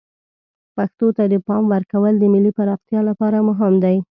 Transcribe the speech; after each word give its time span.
پښتو 0.75 1.07
ته 1.17 1.23
د 1.31 1.35
پام 1.47 1.63
ورکول 1.73 2.13
د 2.19 2.23
ملی 2.33 2.51
پراختیا 2.57 3.01
لپاره 3.09 3.37
مهم 3.49 3.73
دی. 3.83 3.97